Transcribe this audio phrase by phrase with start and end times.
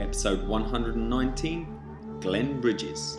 [0.00, 1.66] episode 119
[2.20, 3.18] Glenn Bridges.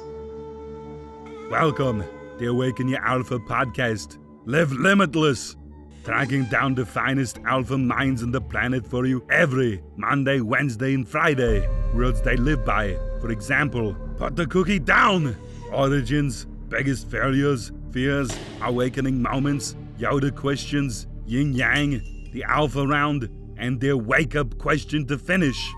[1.49, 2.03] Welcome,
[2.39, 4.17] the Awaken Your Alpha podcast.
[4.45, 5.55] Live limitless,
[6.03, 11.07] tracking down the finest alpha minds on the planet for you every Monday, Wednesday, and
[11.07, 11.67] Friday.
[11.93, 12.97] Words they live by.
[13.21, 15.35] For example, put the cookie down.
[15.71, 23.95] Origins, biggest failures, fears, awakening moments, Yoda questions, yin yang, the alpha round, and their
[23.95, 25.71] wake up question to finish.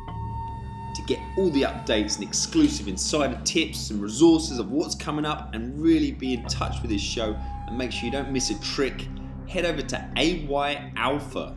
[0.96, 5.54] To get all the updates and exclusive insider tips and resources of what's coming up
[5.56, 7.36] and really be in touch with this show
[7.68, 9.08] and make sure you don't miss a trick,
[9.48, 11.56] head over to ayalpha.com.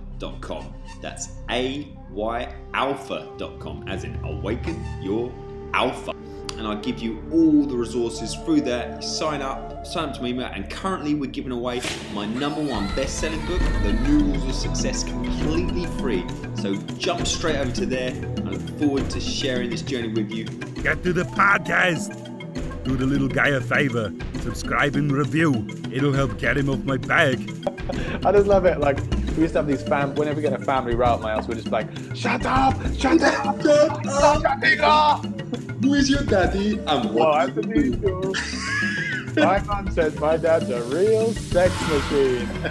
[1.02, 1.88] That's ayalpha.com,
[3.88, 5.30] as in awaken your
[5.74, 6.12] alpha.
[6.58, 9.00] And I give you all the resources through there.
[9.02, 11.82] Sign up, sign up to my email, and currently we're giving away
[12.14, 16.24] my number one best-selling book, The New Rules of Success, completely free.
[16.54, 18.12] So jump straight over to there.
[18.12, 20.44] I look forward to sharing this journey with you.
[20.82, 22.22] Get to the podcast.
[22.84, 24.12] Do the little guy a favor.
[24.40, 25.66] Subscribe and review.
[25.92, 27.38] It'll help get him off my back.
[28.24, 28.78] I just love it.
[28.78, 28.98] Like
[29.36, 30.14] we used to have these fam.
[30.14, 32.74] Whenever we get a family route at my house, we're just like, "Shut up!
[32.96, 33.60] Shut up!
[33.60, 34.42] Shut up!
[34.42, 35.35] Shut it up!"
[35.82, 36.78] Who is your daddy?
[36.78, 37.48] And Oh, what?
[37.50, 38.32] Anthony too.
[39.36, 42.48] My mom says my dad's a real sex machine.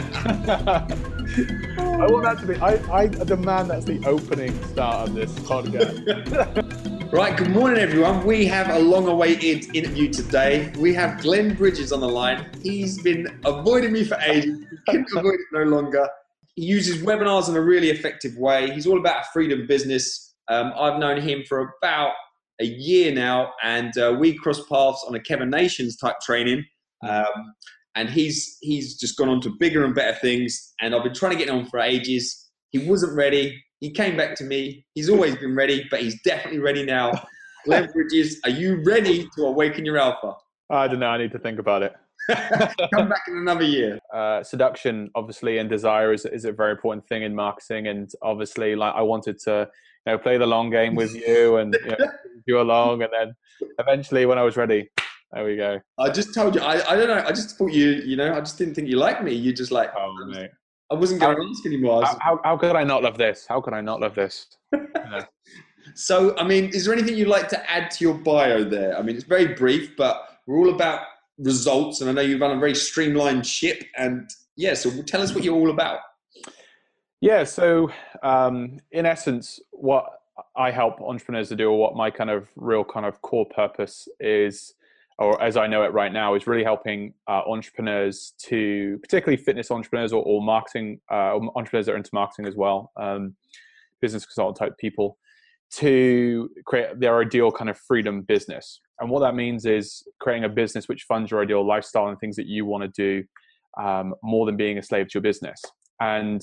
[1.77, 2.55] I want that to be.
[2.55, 6.81] I, I demand that's the opening start of this podcast.
[7.11, 8.25] Right, good morning, everyone.
[8.25, 10.73] We have a long awaited interview today.
[10.77, 12.49] We have Glenn Bridges on the line.
[12.61, 14.59] He's been avoiding me for ages.
[14.59, 16.09] He couldn't avoid it no longer.
[16.55, 18.71] He uses webinars in a really effective way.
[18.71, 20.33] He's all about freedom business.
[20.49, 22.11] Um, I've known him for about
[22.59, 26.63] a year now, and uh, we crossed paths on a Kevin Nations type training.
[27.05, 27.53] Um,
[27.95, 30.73] and he's he's just gone on to bigger and better things.
[30.81, 32.49] And I've been trying to get him on for ages.
[32.71, 33.61] He wasn't ready.
[33.79, 34.85] He came back to me.
[34.95, 37.11] He's always been ready, but he's definitely ready now.
[37.65, 40.33] Glenn Bridges, are you ready to awaken your alpha?
[40.69, 41.07] I don't know.
[41.07, 41.95] I need to think about it.
[42.93, 43.99] Come back in another year.
[44.13, 47.87] Uh, seduction, obviously, and desire is, is a very important thing in marketing.
[47.87, 49.69] And obviously, like I wanted to,
[50.05, 52.11] you know, play the long game with you and you, know,
[52.45, 53.35] you along, and then
[53.79, 54.89] eventually, when I was ready,
[55.33, 55.79] there we go.
[55.99, 56.61] I just told you.
[56.61, 57.23] I, I don't know.
[57.25, 57.89] I just thought you.
[57.89, 58.33] You know.
[58.33, 59.33] I just didn't think you liked me.
[59.33, 59.91] You just like.
[59.97, 60.51] Oh, mate.
[60.91, 62.01] I wasn't going to ask anymore.
[62.01, 63.45] Was- How, how, how could I not love this?
[63.49, 64.47] How could I not love this?
[65.93, 68.97] So, I mean, is there anything you'd like to add to your bio there?
[68.97, 71.01] I mean, it's very brief, but we're all about
[71.37, 73.83] results, and I know you run a very streamlined ship.
[73.97, 75.99] And yeah, so tell us what you're all about.
[77.21, 77.43] Yeah.
[77.43, 77.89] So,
[78.23, 80.05] um, in essence, what
[80.55, 84.07] I help entrepreneurs to do, or what my kind of real kind of core purpose
[84.19, 84.73] is,
[85.17, 89.71] or as I know it right now, is really helping uh, entrepreneurs to, particularly fitness
[89.71, 93.35] entrepreneurs or, or marketing uh, entrepreneurs that are into marketing as well, um,
[94.01, 95.17] business consultant type people,
[95.71, 98.81] to create their ideal kind of freedom business.
[98.99, 102.35] And what that means is creating a business which funds your ideal lifestyle and things
[102.37, 103.23] that you want to do
[103.81, 105.61] um, more than being a slave to your business.
[105.99, 106.41] And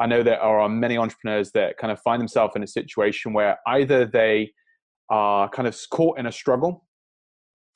[0.00, 3.58] I know there are many entrepreneurs that kind of find themselves in a situation where
[3.66, 4.52] either they
[5.10, 6.84] are kind of caught in a struggle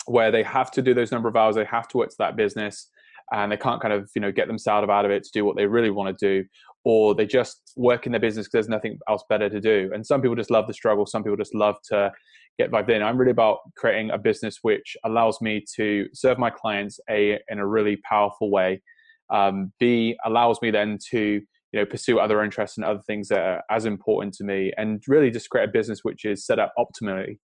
[0.07, 2.37] where they have to do those number of hours, they have to work to that
[2.37, 2.89] business,
[3.33, 5.57] and they can't kind of you know get themselves out of it to do what
[5.57, 6.47] they really want to do,
[6.85, 9.91] or they just work in their business because there's nothing else better to do.
[9.95, 12.13] And some people just love the struggle, some people just love to
[12.59, 13.03] get vibed in.
[13.03, 17.59] I'm really about creating a business which allows me to serve my clients a in
[17.59, 18.83] a really powerful way.
[19.31, 21.41] Um, B allows me then to
[21.73, 25.03] you know pursue other interests and other things that are as important to me and
[25.09, 27.39] really just create a business which is set up optimally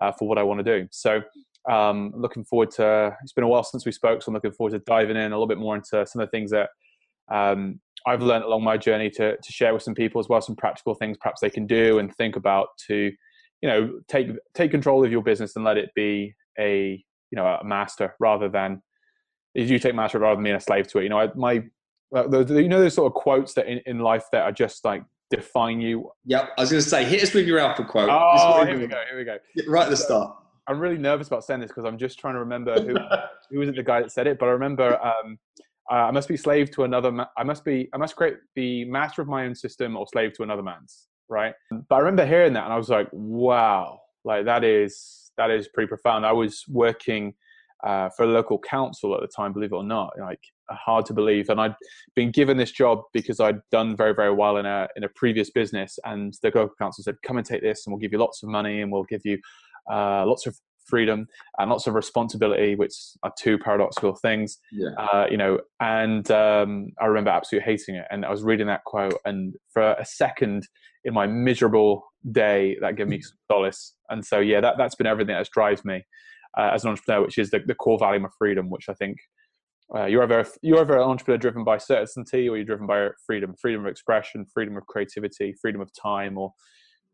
[0.00, 1.20] uh, for what i want to do so
[1.70, 4.72] um, looking forward to it's been a while since we spoke so i'm looking forward
[4.72, 6.70] to diving in a little bit more into some of the things that
[7.32, 10.56] um, i've learned along my journey to, to share with some people as well some
[10.56, 13.12] practical things perhaps they can do and think about to
[13.62, 17.46] you know take take control of your business and let it be a you know
[17.46, 18.82] a master rather than
[19.54, 22.68] you take master rather than being a slave to it you know I, my you
[22.68, 25.02] know those sort of quotes that in, in life that are just like
[25.32, 26.10] define you.
[26.26, 28.10] Yep, I was going to say, hit us with your alpha quote.
[28.10, 29.00] Oh, here we go.
[29.08, 29.38] Here we go.
[29.66, 30.36] Right at the start.
[30.68, 32.94] I'm really nervous about saying this because I'm just trying to remember who
[33.50, 34.38] who was it the guy that said it.
[34.38, 35.38] But I remember um,
[35.90, 37.10] uh, I must be slave to another.
[37.10, 37.88] Ma- I must be.
[37.92, 41.08] I must create the master of my own system or slave to another man's.
[41.32, 41.54] Right.
[41.70, 45.66] But I remember hearing that and I was like, wow, like that is that is
[45.68, 46.26] pretty profound.
[46.26, 47.32] I was working
[47.82, 50.12] uh, for a local council at the time, believe it or not.
[50.20, 50.40] Like
[50.70, 51.74] hard to believe, and I'd
[52.14, 55.50] been given this job because I'd done very very well in a in a previous
[55.50, 58.42] business, and the local council said, "Come and take this, and we'll give you lots
[58.42, 59.38] of money, and we'll give you
[59.90, 61.26] uh, lots of freedom
[61.58, 64.90] and lots of responsibility, which are two paradoxical things." Yeah.
[64.98, 68.06] uh, you know, and um, I remember absolutely hating it.
[68.10, 70.68] And I was reading that quote, and for a second
[71.04, 73.24] in my miserable day that give me mm.
[73.50, 73.94] solace.
[74.08, 76.04] And so, yeah, that, that's been everything that drives me
[76.58, 79.18] uh, as an entrepreneur, which is the, the core value of freedom, which I think
[79.94, 83.54] uh, you're either you're either an entrepreneur driven by certainty or you're driven by freedom,
[83.60, 86.52] freedom of expression, freedom of creativity, freedom of time, or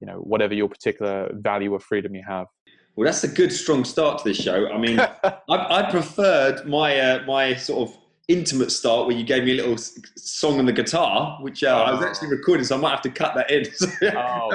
[0.00, 2.46] you know whatever your particular value of freedom you have.
[2.94, 4.68] Well, that's a good strong start to this show.
[4.70, 7.98] I mean, I, I, preferred my uh, my sort of
[8.28, 11.90] intimate start where you gave me a little song on the guitar, which uh, oh.
[11.90, 13.64] I was actually recording, so I might have to cut that in.
[14.16, 14.48] oh,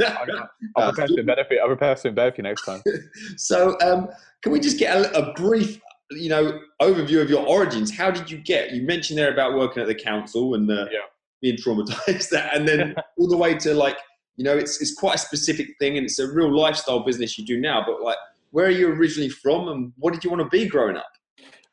[0.00, 0.46] no.
[0.76, 1.58] I'll prepare some benefit.
[1.62, 2.82] I'll prepare some benefit next time.
[3.36, 4.08] so, um,
[4.42, 5.80] can we just get a, a, brief,
[6.10, 7.96] you know, overview of your origins?
[7.96, 8.72] How did you get?
[8.72, 10.98] You mentioned there about working at the council and uh, yeah.
[11.40, 13.96] being traumatized, and then all the way to like,
[14.36, 17.46] you know, it's it's quite a specific thing, and it's a real lifestyle business you
[17.46, 17.84] do now.
[17.86, 18.18] But like,
[18.50, 21.12] where are you originally from, and what did you want to be growing up?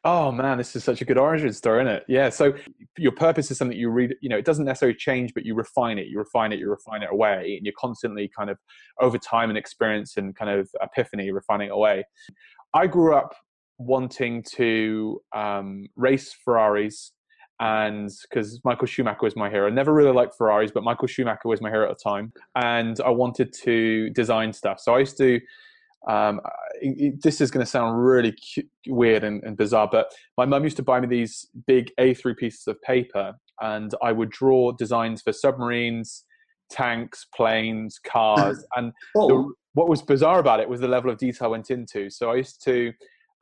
[0.07, 2.05] Oh man, this is such a good origin story, isn't it?
[2.07, 2.29] Yeah.
[2.29, 2.53] So
[2.97, 4.15] your purpose is something you read.
[4.21, 6.07] You know, it doesn't necessarily change, but you refine it.
[6.07, 6.59] You refine it.
[6.59, 8.57] You refine it away, and you're constantly kind of
[9.01, 12.05] over time and experience and kind of epiphany, refining it away.
[12.73, 13.35] I grew up
[13.79, 17.11] wanting to um, race Ferraris,
[17.59, 19.67] and because Michael Schumacher was my hero.
[19.67, 22.97] I never really liked Ferraris, but Michael Schumacher was my hero at the time, and
[23.01, 24.79] I wanted to design stuff.
[24.79, 25.41] So I used to
[26.07, 26.39] um,
[26.81, 30.63] it, this is going to sound really cute, weird and, and, bizarre, but my mum
[30.63, 35.21] used to buy me these big A3 pieces of paper, and I would draw designs
[35.21, 36.23] for submarines,
[36.69, 38.63] tanks, planes, cars.
[38.75, 39.27] And oh.
[39.27, 42.09] the, what was bizarre about it was the level of detail I went into.
[42.09, 42.93] So I used to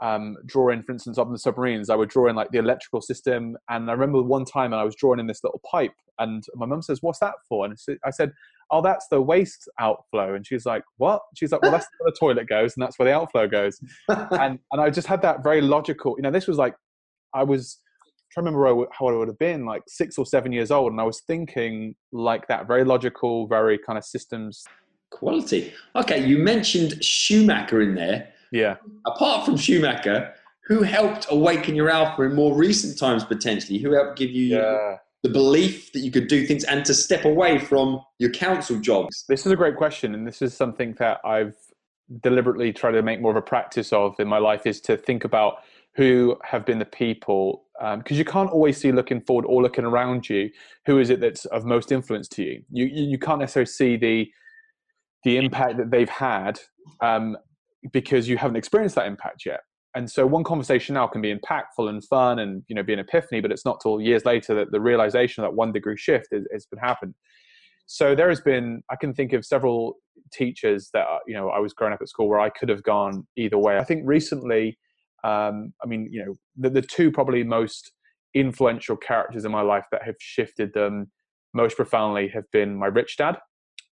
[0.01, 3.01] um, draw in, for instance, on the submarines, I would draw in like the electrical
[3.01, 3.57] system.
[3.69, 6.81] And I remember one time I was drawing in this little pipe, and my mum
[6.81, 8.31] says, "What's that for?" And I said,
[8.71, 12.17] "Oh, that's the waste outflow." And she's like, "What?" She's like, "Well, that's where the
[12.19, 13.79] toilet goes, and that's where the outflow goes."
[14.09, 16.15] and and I just had that very logical.
[16.17, 16.75] You know, this was like
[17.33, 17.79] I was
[18.31, 20.99] trying to remember how I would have been, like six or seven years old, and
[20.99, 24.63] I was thinking like that, very logical, very kind of systems.
[25.11, 25.73] Quality.
[25.95, 28.33] Okay, you mentioned Schumacher in there.
[28.51, 28.75] Yeah.
[29.05, 30.33] Apart from Schumacher,
[30.65, 33.79] who helped awaken your alpha in more recent times potentially?
[33.79, 34.97] Who helped give you yeah.
[35.25, 39.25] The belief that you could do things and to step away from your council jobs?
[39.27, 41.55] This is a great question, and this is something that I've
[42.21, 45.23] deliberately tried to make more of a practice of in my life is to think
[45.23, 45.55] about
[45.95, 49.83] who have been the people because um, you can't always see looking forward or looking
[49.83, 50.49] around you
[50.85, 54.29] who is it that's of most influence to you you you can't necessarily see the
[55.25, 56.59] the impact that they've had
[57.01, 57.35] um,
[57.91, 59.61] because you haven't experienced that impact yet.
[59.95, 62.99] And so one conversation now can be impactful and fun and you know be an
[62.99, 66.43] epiphany, but it's not till years later that the realization that one degree shift has,
[66.51, 67.15] has been happened.
[67.85, 69.95] So there has been I can think of several
[70.33, 73.25] teachers that you know I was growing up at school where I could have gone
[73.37, 73.77] either way.
[73.77, 74.77] I think recently,
[75.23, 77.93] um, I mean you know the, the two probably most
[78.33, 81.09] influential characters in my life that have shifted them
[81.53, 83.37] most profoundly have been my rich dad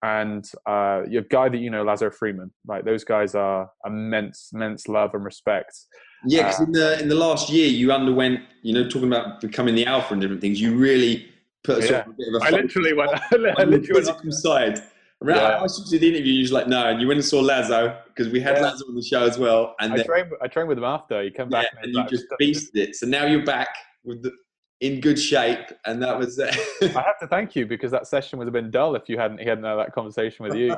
[0.03, 2.85] and uh, your guy that you know, Lazo Freeman, right?
[2.85, 5.77] Those guys are immense, immense love and respect.
[6.25, 9.41] Yeah, because uh, in the in the last year, you underwent, you know, talking about
[9.41, 10.61] becoming the alpha and different things.
[10.61, 11.29] You really
[11.65, 11.89] put yeah.
[11.89, 12.45] sort of a bit of a.
[12.45, 13.11] I literally went.
[13.59, 14.83] I literally went side.
[15.21, 15.43] Right, yeah.
[15.43, 16.33] I asked you to the interview.
[16.33, 18.63] You was like, no, and you went and saw Lazo because we had yeah.
[18.63, 19.75] Lazo on the show as well.
[19.81, 20.33] And I then, trained.
[20.41, 21.23] I trained with him after.
[21.23, 22.95] You come back yeah, and, and you like, just beasted it.
[22.95, 23.69] So now you're back
[24.05, 24.33] with the
[24.81, 26.57] in good shape, and that was it.
[26.83, 29.39] I have to thank you because that session would have been dull if you hadn't
[29.39, 30.77] he hadn't had that conversation with you.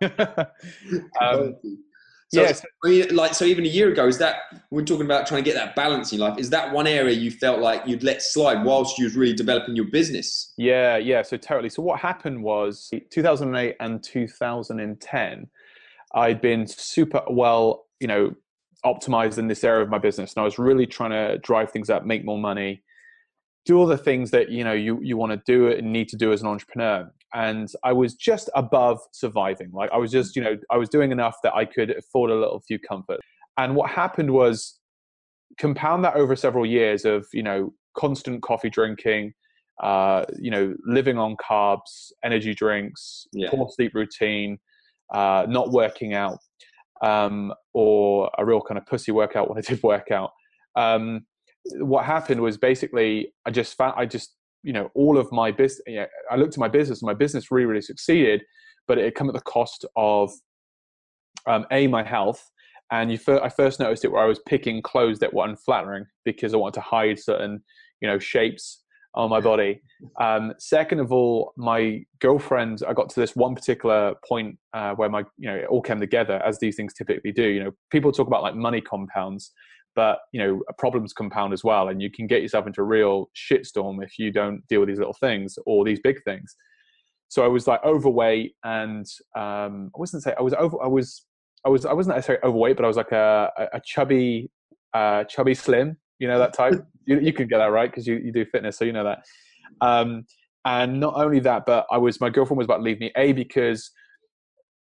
[0.00, 0.46] you know?
[1.20, 1.56] um,
[2.30, 2.62] so yes,
[3.10, 3.46] like so.
[3.46, 4.36] Even a year ago, is that
[4.70, 6.38] we're talking about trying to get that balance in life?
[6.38, 9.74] Is that one area you felt like you'd let slide whilst you was really developing
[9.74, 10.52] your business?
[10.58, 11.22] Yeah, yeah.
[11.22, 11.70] So totally.
[11.70, 15.48] So what happened was 2008 and 2010.
[16.14, 18.34] I'd been super well, you know,
[18.84, 21.88] optimized in this area of my business, and I was really trying to drive things
[21.88, 22.82] up, make more money,
[23.68, 26.16] do all the things that you know you you want to do and need to
[26.16, 27.08] do as an entrepreneur.
[27.34, 29.70] And i was just above surviving.
[29.72, 32.34] Like i was just you know i was doing enough that i could afford a
[32.34, 33.20] little few comfort
[33.58, 34.78] and what happened was
[35.58, 39.32] compound that over several years of you know constant coffee drinking
[39.82, 43.50] uh, you know living on carbs energy drinks yeah.
[43.50, 44.58] poor sleep routine
[45.14, 46.38] uh, not working out
[47.02, 50.30] um, or a real kind of pussy workout when i did work out.
[50.76, 51.26] Um,
[51.76, 55.82] what happened was basically I just found I just you know all of my business.
[55.86, 58.42] You know, I looked at my business, and my business really really succeeded,
[58.86, 60.30] but it had come at the cost of
[61.46, 62.42] um, a my health.
[62.90, 66.06] And you fir- I first noticed it where I was picking clothes that were unflattering
[66.24, 67.62] because I wanted to hide certain
[68.00, 68.82] you know shapes
[69.14, 69.82] on my body.
[70.20, 75.08] Um, second of all, my girlfriend, I got to this one particular point uh, where
[75.08, 77.48] my, you know, it all came together as these things typically do.
[77.48, 79.50] You know, people talk about like money compounds
[79.96, 83.30] but you know problems compound as well and you can get yourself into a real
[83.34, 86.56] shitstorm if you don't deal with these little things or these big things
[87.28, 90.82] so I was like overweight, and um, I wasn't say I was over.
[90.82, 91.24] I was
[91.64, 94.50] I was I wasn't necessarily overweight, but I was like a, a chubby,
[94.94, 95.98] uh, chubby slim.
[96.18, 96.82] You know that type.
[97.04, 99.24] you, you can get that right because you, you do fitness, so you know that.
[99.82, 100.24] Um,
[100.64, 103.12] and not only that, but I was my girlfriend was about to leave me.
[103.16, 103.90] A because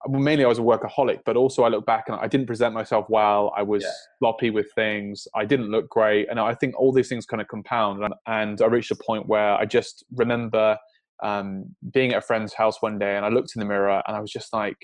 [0.08, 3.08] mainly I was a workaholic, but also I look back and I didn't present myself
[3.10, 3.54] well.
[3.56, 3.90] I was yeah.
[4.20, 5.28] sloppy with things.
[5.36, 8.04] I didn't look great, and I think all these things kind of compound.
[8.28, 10.78] And, I reached a point where I just remember
[11.24, 14.16] um, being at a friend's house one day, and I looked in the mirror, and
[14.16, 14.78] I was just like,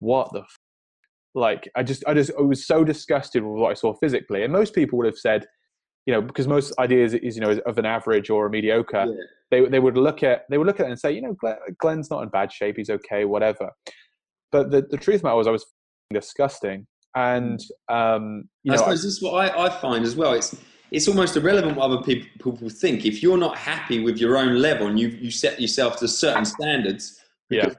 [0.00, 0.58] "What the." F-?
[1.34, 4.52] Like I just, I just, I was so disgusted with what I saw physically, and
[4.52, 5.46] most people would have said,
[6.04, 9.14] you know, because most ideas is, you know, of an average or a mediocre, yeah.
[9.50, 11.34] they they would look at they would look at it and say, you know,
[11.78, 13.70] Glenn's not in bad shape, he's okay, whatever.
[14.52, 15.66] But the, the truth matter was I was
[16.12, 16.86] disgusting.
[17.14, 17.58] And
[17.90, 17.94] mm.
[18.16, 20.34] um, you I know, suppose this is what I, I find as well.
[20.34, 20.56] It's
[20.90, 23.06] it's almost irrelevant what other people, people think.
[23.06, 26.44] If you're not happy with your own level and you you set yourself to certain
[26.44, 27.18] standards,
[27.50, 27.70] yeah.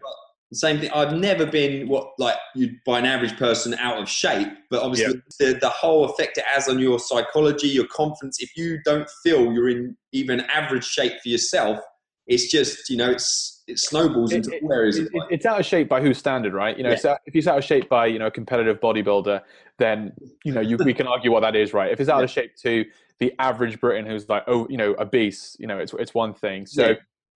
[0.51, 0.92] the same thing.
[0.92, 5.15] I've never been what like you by an average person out of shape, but obviously
[5.39, 5.53] yeah.
[5.53, 8.39] the the whole effect it has on your psychology, your confidence.
[8.39, 11.80] If you don't feel you're in even average shape for yourself,
[12.27, 14.98] it's just you know it's it snowballs into it, areas.
[14.98, 16.77] It, it, it's out of shape by whose standard, right?
[16.77, 16.96] You know, yeah.
[16.98, 19.41] so if it's out of shape by you know a competitive bodybuilder,
[19.79, 20.12] then
[20.43, 21.91] you know you, we can argue what that is, right?
[21.91, 22.24] If it's out yeah.
[22.24, 22.86] of shape to
[23.20, 26.65] the average Briton who's like oh you know obese, you know it's it's one thing.
[26.65, 26.96] So yeah.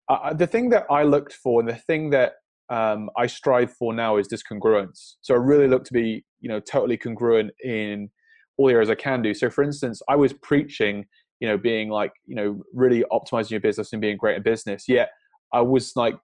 [0.09, 2.33] uh, the thing that I looked for and the thing that
[2.69, 5.15] um, I strive for now is this congruence.
[5.21, 8.09] So I really look to be you know totally congruent in
[8.57, 9.33] all the areas I can do.
[9.33, 11.05] So for instance, I was preaching
[11.39, 14.85] you know being like you know really optimizing your business and being great in business,
[14.89, 15.09] yet
[15.53, 16.15] I was like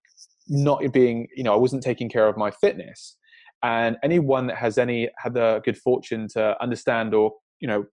[0.48, 3.18] not being, you know, I wasn't taking care of my fitness.
[3.64, 7.86] And anyone that has any had the good fortune to understand or you know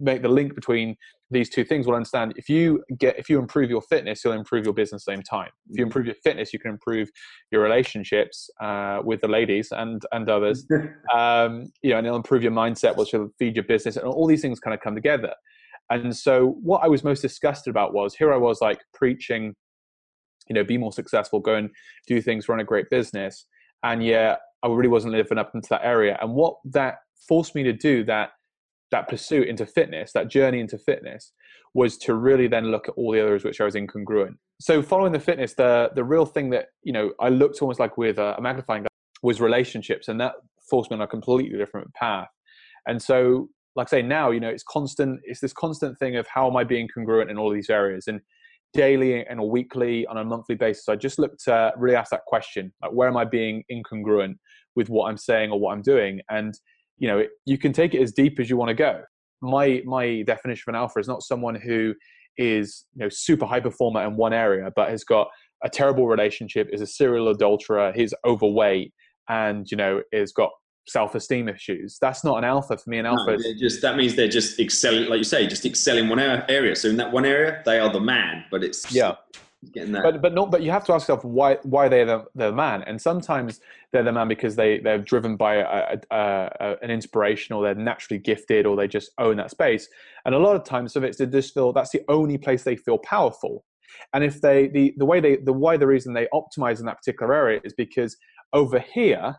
[0.00, 0.96] make the link between
[1.30, 4.64] these two things will understand if you get if you improve your fitness you'll improve
[4.64, 5.88] your business at the same time if you mm.
[5.88, 7.10] improve your fitness you can improve
[7.50, 10.66] your relationships uh, with the ladies and and others
[11.14, 14.26] um, you know and it'll improve your mindset which will feed your business and all
[14.26, 15.34] these things kind of come together
[15.90, 19.54] and so what i was most disgusted about was here i was like preaching
[20.48, 21.70] you know, be more successful, go and
[22.06, 23.46] do things, run a great business.
[23.82, 26.18] And yet I really wasn't living up into that area.
[26.20, 26.96] And what that
[27.28, 28.30] forced me to do, that
[28.90, 31.32] that pursuit into fitness, that journey into fitness,
[31.74, 34.34] was to really then look at all the others which I was incongruent.
[34.60, 37.96] So following the fitness, the the real thing that you know I looked almost like
[37.96, 38.88] with a, a magnifying glass
[39.22, 40.32] was relationships, and that
[40.68, 42.28] forced me on a completely different path.
[42.86, 45.20] And so, like I say, now you know it's constant.
[45.24, 48.20] It's this constant thing of how am I being congruent in all these areas, and
[48.74, 50.88] daily and a weekly on a monthly basis.
[50.88, 54.36] I just look to uh, really ask that question like where am i being incongruent
[54.76, 56.20] with what i'm saying or what i'm doing?
[56.30, 56.54] And
[56.98, 59.02] you know you can take it as deep as you want to go.
[59.40, 61.94] My my definition of an alpha is not someone who
[62.36, 65.28] is you know super high performer in one area but has got
[65.64, 68.92] a terrible relationship is a serial adulterer he's overweight
[69.28, 70.50] and you know is got
[70.88, 71.98] self-esteem issues.
[72.00, 72.98] That's not an alpha for me.
[72.98, 76.18] An alpha no, just that means they're just excelling, like you say, just excelling one
[76.20, 76.74] area.
[76.74, 78.44] So in that one area, they are the man.
[78.50, 79.16] But it's yeah.
[79.74, 80.04] Getting that.
[80.04, 80.52] But but not.
[80.52, 82.82] But you have to ask yourself why why they're the, the man.
[82.84, 83.60] And sometimes
[83.92, 87.74] they're the man because they they're driven by a, a, a, an inspiration, or they're
[87.74, 89.88] naturally gifted, or they just own that space.
[90.24, 92.76] And a lot of times, so it's they just feel that's the only place they
[92.76, 93.64] feel powerful.
[94.14, 96.98] And if they the the way they the why the reason they optimize in that
[96.98, 98.16] particular area is because
[98.52, 99.34] over here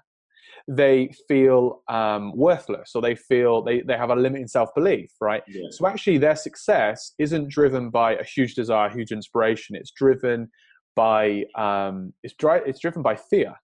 [0.70, 5.42] they feel um, worthless or they feel they, they have a limiting self-belief right?
[5.48, 5.64] Yeah.
[5.72, 9.76] so actually their success isn't driven by a huge desire huge inspiration.
[9.76, 10.50] It's driven
[10.96, 13.56] by um, it's, dri- it's driven by fear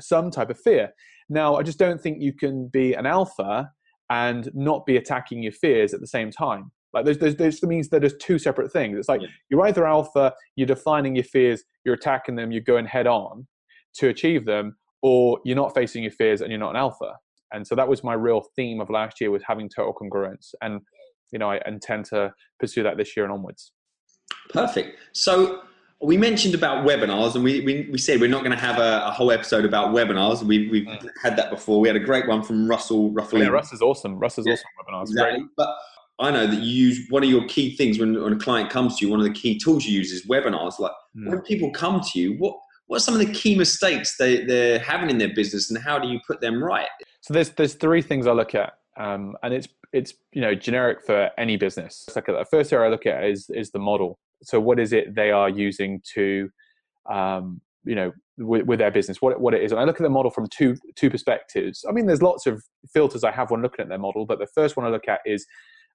[0.00, 0.90] some type of fear.
[1.28, 3.70] Now i just don't think you can be an alpha
[4.10, 6.70] and not be attacking your fears at the same time.
[6.94, 8.98] Like there's, there's, there's means that there's two separate things.
[8.98, 9.28] It's like yeah.
[9.50, 13.46] you're either alpha you're defining your fears you're attacking them you're going head on
[13.96, 17.12] to achieve them or you're not facing your fears and you're not an alpha.
[17.52, 20.52] And so that was my real theme of last year was having total congruence.
[20.62, 20.80] And,
[21.30, 23.70] you know, I intend to pursue that this year and onwards.
[24.50, 24.98] Perfect.
[25.12, 25.62] So
[26.02, 29.06] we mentioned about webinars and we, we, we said we're not going to have a,
[29.06, 30.42] a, whole episode about webinars.
[30.42, 31.08] We, we've mm.
[31.22, 31.78] had that before.
[31.80, 33.44] We had a great one from Russell Ruffling.
[33.44, 34.18] Yeah, Russ is awesome.
[34.18, 35.02] Russ is yeah, awesome webinars.
[35.02, 35.38] Exactly.
[35.38, 35.50] Great.
[35.56, 35.76] But
[36.18, 38.98] I know that you use one of your key things when, when a client comes
[38.98, 40.80] to you, one of the key tools you use is webinars.
[40.80, 41.28] Like mm.
[41.28, 42.56] when people come to you, what
[42.86, 45.98] what are some of the key mistakes they, they're having in their business and how
[45.98, 46.88] do you put them right?
[47.20, 51.02] So there's there's three things I look at, um, and it's it's you know generic
[51.04, 52.04] for any business.
[52.14, 54.18] Like the first area I look at is is the model.
[54.42, 56.50] So what is it they are using to,
[57.10, 60.02] um, you know, with, with, their business, what what it is, and I look at
[60.02, 61.84] the model from two two perspectives.
[61.88, 62.62] I mean, there's lots of
[62.92, 65.20] filters I have when looking at their model, but the first one I look at
[65.26, 65.46] is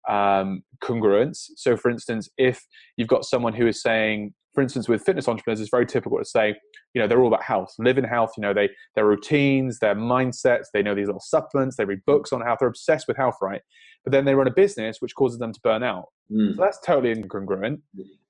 [0.09, 1.49] um, congruence.
[1.55, 2.65] So, for instance, if
[2.97, 6.25] you've got someone who is saying, for instance, with fitness entrepreneurs, it's very typical to
[6.25, 6.55] say,
[6.93, 8.31] you know, they're all about health, live in health.
[8.37, 10.65] You know, they their routines, their mindsets.
[10.73, 11.77] They know these little supplements.
[11.77, 12.57] They read books on health.
[12.59, 13.61] They're obsessed with health, right?
[14.03, 16.05] But then they run a business which causes them to burn out.
[16.31, 16.55] Mm.
[16.55, 17.81] So that's totally incongruent.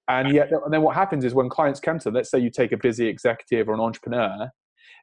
[0.08, 2.50] And yet, and then what happens is when clients come to, them, let's say you
[2.50, 4.50] take a busy executive or an entrepreneur,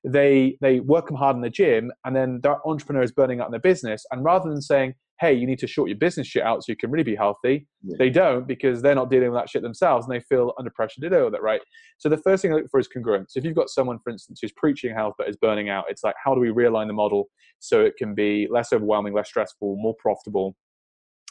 [0.05, 3.47] they they work them hard in the gym, and then that entrepreneur is burning out
[3.47, 4.05] in their business.
[4.11, 6.77] And rather than saying, "Hey, you need to short your business shit out so you
[6.77, 7.97] can really be healthy," Yeah.
[7.99, 11.01] they don't because they're not dealing with that shit themselves, and they feel under pressure
[11.01, 11.43] to deal with it.
[11.43, 11.61] Right.
[11.99, 13.33] So the first thing I look for is congruence.
[13.37, 16.15] If you've got someone, for instance, who's preaching health but is burning out, it's like
[16.23, 19.95] how do we realign the model so it can be less overwhelming, less stressful, more
[19.99, 20.57] profitable,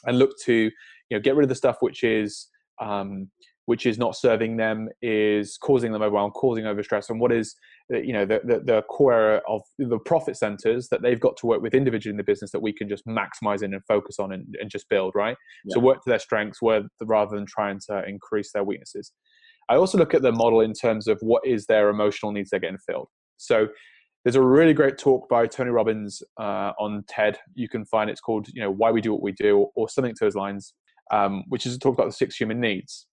[0.06, 0.70] and look to you
[1.10, 2.48] know get rid of the stuff which is
[2.80, 3.30] um,
[3.68, 7.54] which is not serving them, is causing them overwhelm, causing overstress, and what is
[7.92, 11.36] uh, you know the, the, the core area of the profit centers that they've got
[11.36, 14.18] to work with individually in the business that we can just maximize in and focus
[14.18, 15.36] on and, and just build right.
[15.68, 19.12] So work to their strengths where, rather than trying to increase their weaknesses.
[19.68, 22.60] I also look at the model in terms of what is their emotional needs they're
[22.60, 23.08] getting filled.
[23.36, 23.68] So
[24.24, 27.38] there's a really great talk by Tony Robbins uh, on TED.
[27.54, 30.14] You can find it's called you know why we do what we do or something
[30.14, 30.72] to those lines,
[31.10, 33.07] um, which is a talk about the six human needs.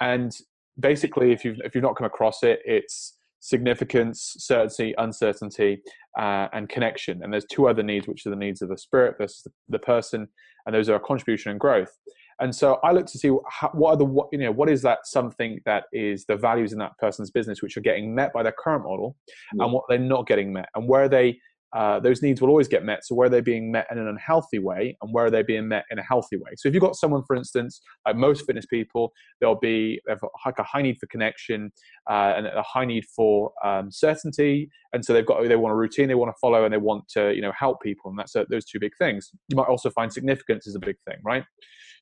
[0.00, 0.36] And
[0.78, 5.80] basically, if you've if you've not come across it, it's significance, certainty, uncertainty,
[6.18, 7.22] uh, and connection.
[7.22, 9.78] And there's two other needs, which are the needs of the spirit versus the, the
[9.78, 10.28] person,
[10.66, 11.96] and those are contribution and growth.
[12.40, 14.82] And so I look to see how, what are the what, you know what is
[14.82, 18.42] that something that is the values in that person's business which are getting met by
[18.42, 19.16] their current model,
[19.54, 19.64] Yeah.
[19.64, 21.40] and what they're not getting met, and where they
[21.74, 23.04] uh, those needs will always get met.
[23.04, 25.68] So where are they being met in an unhealthy way, and where are they being
[25.68, 26.52] met in a healthy way?
[26.56, 30.20] So if you've got someone, for instance, like most fitness people, there'll be they have
[30.46, 31.70] like a high need for connection
[32.08, 35.76] uh, and a high need for um, certainty, and so they've got they want a
[35.76, 38.34] routine they want to follow, and they want to you know help people, and that's
[38.34, 39.30] uh, those two big things.
[39.48, 41.44] You might also find significance is a big thing, right?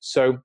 [0.00, 0.38] So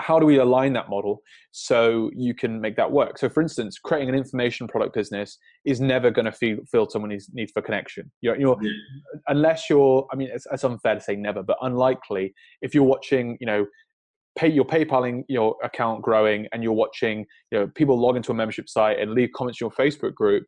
[0.00, 1.20] how do we align that model
[1.52, 3.16] so you can make that work?
[3.18, 7.28] So for instance creating an information product business is never going to feel, fill someone's
[7.32, 8.10] need for connection.
[8.20, 8.70] You're, you're Yeah.
[9.28, 13.36] unless you're i mean it's, it's unfair to say never but unlikely if you're watching
[13.40, 13.66] you know
[14.36, 18.34] pay your paypaling your account growing and you're watching you know people log into a
[18.34, 20.44] membership site and leave comments in your facebook group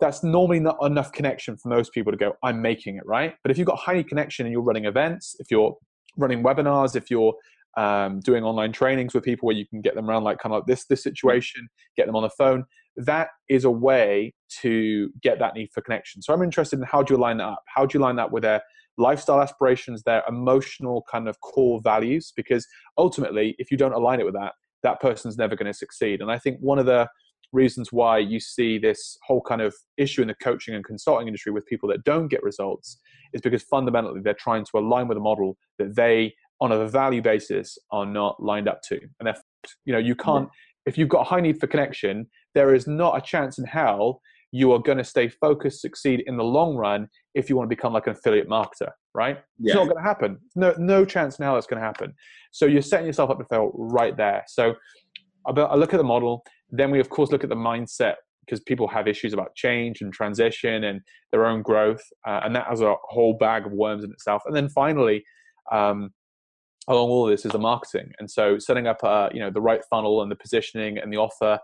[0.00, 3.34] that's normally not enough connection for most people to go i'm making it right?
[3.42, 5.76] But if you've got high connection and you're running events if you're
[6.16, 7.34] running webinars if you're
[7.76, 10.60] um, doing online trainings with people where you can get them around like kind of
[10.60, 12.64] like this this situation get them on the phone.
[12.96, 16.22] That is a way to get that need for connection.
[16.22, 17.62] So i'm interested in how do you line that up?
[17.74, 18.62] How do you line that with their
[18.96, 22.32] lifestyle aspirations their emotional kind of core values?
[22.36, 26.20] Because ultimately if you don't align it with that that person's never going to succeed.
[26.20, 27.08] And i think one of the
[27.54, 31.52] reasons why you see this whole kind of issue in the coaching and consulting industry
[31.52, 32.98] with people that don't get results
[33.32, 36.34] is because fundamentally they're trying to align with a model that they
[36.72, 39.36] on a value basis are not lined up to and they're
[39.84, 40.48] you know you can't
[40.86, 44.20] if you've got a high need for connection there is not a chance in hell
[44.52, 47.74] you are going to stay focused succeed in the long run if you want to
[47.74, 49.38] become like an affiliate marketer right?
[49.62, 50.38] It's not going to happen.
[50.56, 52.12] No no chance in hell that's going to happen.
[52.50, 54.42] So you're setting yourself up to fail right there.
[54.48, 54.74] So
[55.46, 58.60] I I look at the model then we of course look at the mindset because
[58.60, 61.00] people have issues about change and transition and
[61.30, 64.42] their own growth uh, and that has a whole bag of worms in itself.
[64.46, 65.24] And then finally
[65.72, 66.10] um,
[66.88, 68.12] along all of this is the marketing.
[68.18, 71.16] And so setting up uh, you know the right funnel and the positioning and the
[71.16, 71.58] offer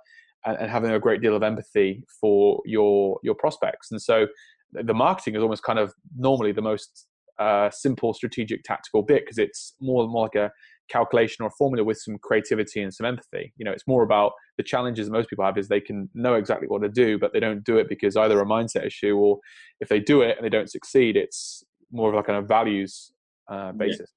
[0.45, 3.91] and, and having a great deal of empathy for your your prospects.
[3.91, 4.27] And so
[4.73, 7.07] the marketing is almost kind of normally the most
[7.39, 10.51] uh, simple strategic tactical bit because it's more more like a
[10.91, 13.53] calculation or a formula with some creativity and some empathy.
[13.57, 16.69] You know it's more about the challenges most people have is they can know exactly
[16.69, 19.39] what to do but they don't do it because either a mindset issue or
[19.81, 23.13] if they do it and they don't succeed it's more of like a values
[23.51, 24.11] uh, basis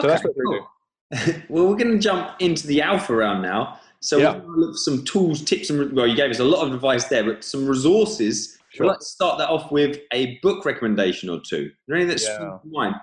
[0.00, 0.68] so that's what we do cool.
[1.48, 3.78] well, we're going to jump into the alpha round now.
[4.00, 4.38] So Yeah.
[4.38, 7.04] we're look for some tools, tips, and well, you gave us a lot of advice
[7.04, 8.58] there, but some resources.
[8.70, 8.86] Sure.
[8.86, 11.66] Let's start that off with a book recommendation or two.
[11.66, 12.58] Is there any that's Yeah.
[12.66, 12.94] sprung?
[12.94, 13.00] I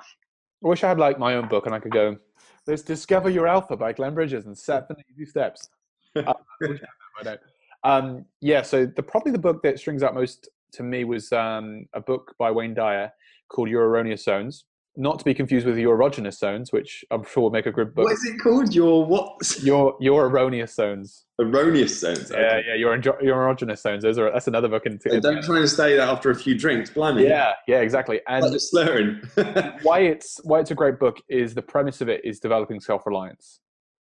[0.67, 2.17] wish I had like my own book and I could go,
[2.67, 5.69] let's discover your alpha by Glenn Bridges and seven easy steps.
[6.15, 7.41] Uh, I wish I had that, but I don't.
[7.83, 11.85] Um, yeah, so the probably the book that strings out most to me was um,
[11.93, 13.11] a book by Wayne Dyer
[13.47, 14.65] called Your Erroneous Zones.
[14.99, 17.95] Not to be confused with Your Erogenous Zones, which I'm sure will make a good
[17.95, 18.03] book.
[18.03, 18.75] What is it called?
[18.75, 19.39] Your what?
[19.63, 21.23] Your Your Erroneous Zones.
[21.39, 22.29] Erroneous zones.
[22.29, 24.03] Yeah, yeah, Your Your Erogenous Zones.
[24.03, 24.95] Those are that's another book in.
[24.95, 25.21] Okay.
[25.21, 27.23] Don't try and say that after a few drinks, blimey.
[27.23, 28.19] yeah, yeah, exactly.
[28.27, 29.21] And Like the slurring.
[29.83, 33.61] why it's why it's a great book is the premise of it is developing self-reliance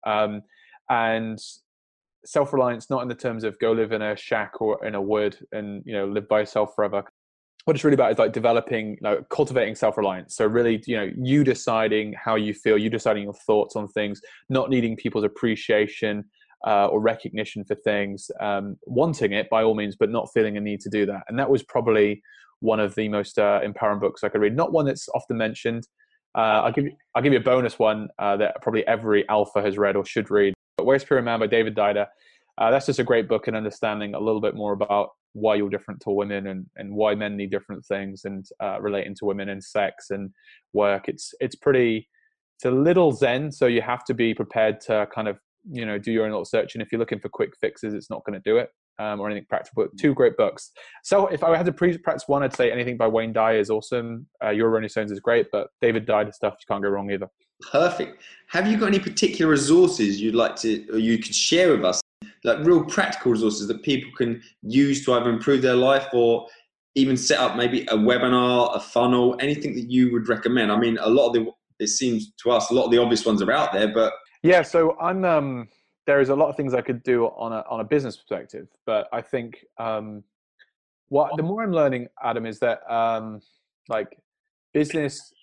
[0.07, 0.43] um,
[0.89, 1.37] and
[2.23, 5.37] self-reliance not in the terms of go live in a shack or in a wood
[5.51, 7.03] and you know live by yourself forever
[7.65, 11.43] what it's really about is like developing like cultivating self-reliance so really you know you
[11.43, 16.23] deciding how you feel you deciding your thoughts on things not needing people's appreciation
[16.65, 20.61] uh, or recognition for things, um, wanting it by all means, but not feeling a
[20.61, 21.23] need to do that.
[21.27, 22.21] And that was probably
[22.59, 24.55] one of the most uh, empowering books I could read.
[24.55, 25.87] Not one that's often mentioned.
[26.35, 29.61] Uh, I'll give you I'll give you a bonus one uh, that probably every alpha
[29.61, 30.53] has read or should read.
[30.77, 32.07] But Where's Man by David Deida.
[32.57, 35.69] Uh, that's just a great book in understanding a little bit more about why you're
[35.69, 39.49] different to women and, and why men need different things and uh, relating to women
[39.49, 40.31] and sex and
[40.73, 41.09] work.
[41.09, 42.07] It's it's pretty
[42.57, 45.37] it's a little zen, so you have to be prepared to kind of
[45.69, 46.75] you know do your own little search.
[46.75, 49.27] And if you're looking for quick fixes, it's not going to do it um, or
[49.27, 49.87] anything practical.
[49.99, 50.71] Two great books.
[51.03, 53.69] So if I had to pre- practice one, I'd say anything by Wayne Dyer is
[53.69, 54.27] awesome.
[54.43, 57.27] Uh, Your Erroneous Zones is great, but David Deida stuff you can't go wrong either.
[57.71, 58.21] Perfect.
[58.47, 62.01] Have you got any particular resources you'd like to, or you could share with us,
[62.45, 66.47] like real practical resources that people can use to either improve their life or
[66.93, 70.71] even set up maybe a webinar, a funnel, anything that you would recommend?
[70.71, 73.25] I mean, a lot of the, it seems to us, a lot of the obvious
[73.25, 74.61] ones are out there, but yeah.
[74.61, 75.67] So I'm um,
[76.05, 78.67] there is a lot of things I could do on a on a business perspective,
[78.85, 80.23] but I think um,
[81.09, 83.41] what the more I'm learning, Adam, is that um,
[83.89, 84.17] like
[84.73, 85.33] business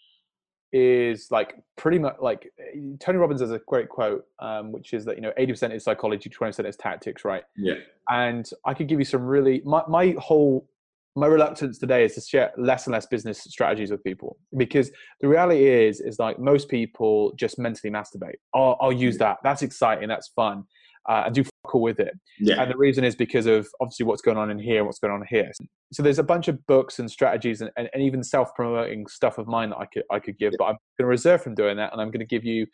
[0.73, 2.51] is like pretty much like
[2.99, 6.31] Tony Robbins has a great quote, um, which is that you know 80% is psychology,
[6.31, 7.43] 20% is tactics, right?
[7.57, 7.75] Yeah.
[8.09, 10.69] And I could give you some really my my whole
[11.15, 15.29] my reluctance today is to share less and less business strategies with people because the
[15.29, 18.37] reality is is like most people just mentally masturbate.
[18.55, 19.39] Oh, i'll use that.
[19.43, 20.09] That's exciting.
[20.09, 20.65] That's fun
[21.09, 22.13] uh, and do fuck all with it.
[22.39, 22.63] Yeah.
[22.63, 25.25] and the reason is because of obviously what's going on in here what's going on
[25.29, 25.51] here.
[25.93, 29.47] So there's a bunch of books and strategies and, and, and even self-promoting stuff of
[29.47, 31.93] mine that i could i could give but i'm going to reserve from doing that
[31.93, 32.67] and i'm going to give you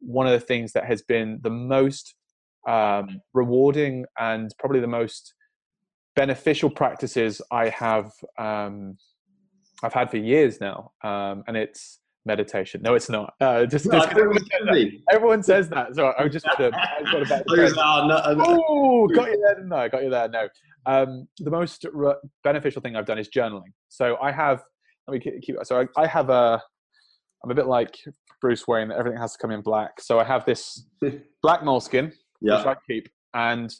[0.00, 2.14] one of the things that has been the most
[2.68, 5.34] um, rewarding and probably the most
[6.16, 8.96] beneficial practices I have um,
[9.82, 12.82] I've had for years now, um, and it's meditation.
[12.82, 13.34] No, it's not.
[13.40, 14.92] Uh, just, no, just everyone, says that.
[15.10, 15.94] everyone, says that.
[15.94, 16.70] So I just got to.
[16.70, 19.64] got a oh, got you there.
[19.64, 20.28] No, got you there.
[20.28, 20.48] No.
[20.86, 23.72] Um, the most re- beneficial thing I've done is journaling.
[23.88, 24.62] So I have.
[25.06, 25.56] Let me keep.
[25.62, 26.62] So I, I have a.
[27.42, 27.96] I'm a bit like
[28.40, 28.88] Bruce Wayne.
[28.88, 30.00] that Everything has to come in black.
[30.00, 30.86] So I have this
[31.42, 32.58] black Moleskine, yeah.
[32.58, 33.74] which I keep, and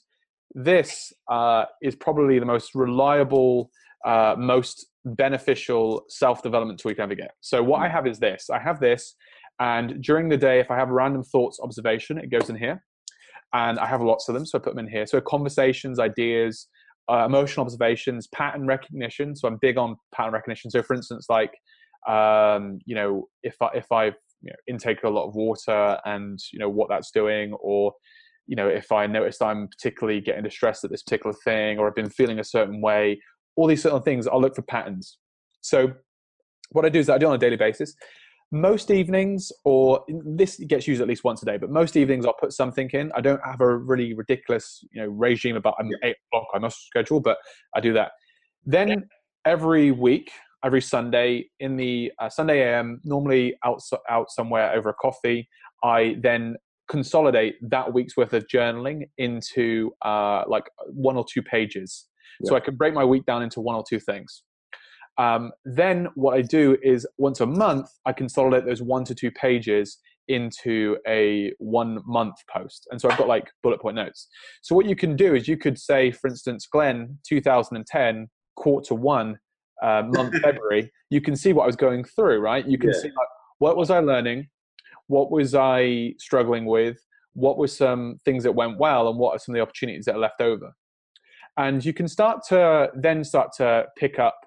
[0.55, 3.71] this uh, is probably the most reliable,
[4.05, 7.33] uh, most beneficial self development tool you can ever get.
[7.41, 9.15] So, what I have is this I have this,
[9.59, 12.83] and during the day, if I have random thoughts, observation, it goes in here.
[13.53, 15.07] And I have lots of them, so I put them in here.
[15.07, 16.69] So, conversations, ideas,
[17.09, 19.35] uh, emotional observations, pattern recognition.
[19.35, 20.71] So, I'm big on pattern recognition.
[20.71, 21.53] So, for instance, like,
[22.09, 26.39] um, you know, if I, if I've you know, intake a lot of water and
[26.53, 27.93] you know what that's doing, or
[28.47, 31.95] you know, if I noticed I'm particularly getting distressed at this particular thing or I've
[31.95, 33.21] been feeling a certain way,
[33.57, 35.19] all these certain things, I'll look for patterns.
[35.61, 35.93] So
[36.71, 37.95] what I do is I do on a daily basis.
[38.53, 42.35] Most evenings, or this gets used at least once a day, but most evenings I'll
[42.35, 43.13] put something in.
[43.15, 46.87] I don't have a really ridiculous, you know, regime about I'm eight o'clock I must
[46.87, 47.39] schedule, but
[47.77, 48.13] I do that.
[48.67, 49.09] Then
[49.45, 50.33] every week,
[50.65, 55.49] every Sunday in the uh, Sunday AM, normally out out somewhere over a coffee,
[55.85, 56.57] I then
[56.89, 62.07] consolidate that week's worth of journaling into uh, like one or two pages.
[62.41, 62.51] Yeah.
[62.51, 64.43] So I can break my week down into one or two things.
[65.19, 69.31] Um, then what I do is once a month, I consolidate those one to two
[69.31, 69.99] pages
[70.29, 72.87] into a one month post.
[72.91, 74.29] And so I've got like bullet point notes.
[74.63, 79.39] So what you can do is you could say, for instance, Glenn, 2010, quarter one,
[79.83, 82.67] uh, month February, you can see what I was going through, right?
[82.67, 83.01] You can yeah.
[83.01, 84.47] see like, what was I learning?
[85.11, 86.97] what was I struggling with?
[87.33, 90.15] What were some things that went well, and what are some of the opportunities that
[90.15, 90.73] are left over?
[91.61, 94.47] And you can start to then start to pick up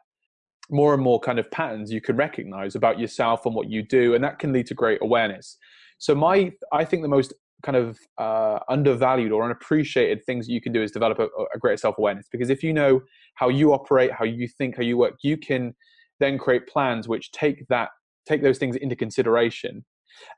[0.71, 4.15] more and more kind of patterns you can recognize about yourself and what you do,
[4.15, 5.58] and that can lead to great awareness.
[5.99, 10.60] So my, I think the most kind of uh, undervalued or unappreciated things that you
[10.60, 12.99] can do is develop a, a greater self-awareness because if you know
[13.36, 15.73] how you operate how you think how you work you can
[16.19, 17.88] then create plans which take that
[18.28, 19.86] take those things into consideration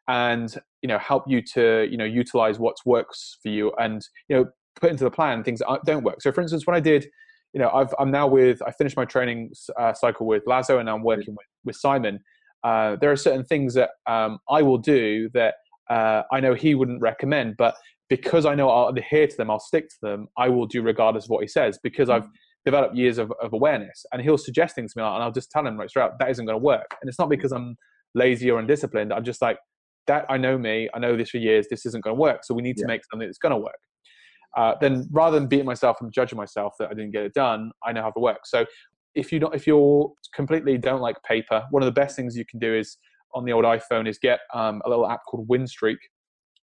[0.08, 4.36] and you know help you to you know utilize what works for you and you
[4.36, 4.46] know
[4.80, 7.08] put into the plan things that don't work so for instance when i did
[7.54, 10.90] you know i am now with i finished my training uh, cycle with lazo and
[10.90, 12.20] i'm working with, with simon
[12.64, 15.56] uh, there are certain things that um, i will do that
[15.90, 17.76] uh, i know he wouldn't recommend but
[18.10, 21.26] because i know i'll adhere to them i'll stick to them i will do regardless
[21.26, 22.28] of what he says because i've
[22.66, 25.66] developed years of, of awareness and he'll suggest things to me and i'll just tell
[25.66, 27.78] him right straight out that isn't going to work and it's not because i'm
[28.16, 29.14] lazy or undisciplined.
[29.14, 29.60] I'm just like,
[30.08, 32.44] that I know me, I know this for years, this isn't going to work.
[32.44, 32.94] So we need to yeah.
[32.94, 33.80] make something that's going to work.
[34.56, 37.72] Uh, then rather than beating myself and judging myself that I didn't get it done,
[37.84, 38.46] I know how to work.
[38.46, 38.66] So
[39.14, 42.46] if you don't, if you're completely don't like paper, one of the best things you
[42.46, 42.98] can do is
[43.34, 45.98] on the old iPhone is get um, a little app called Winstreak.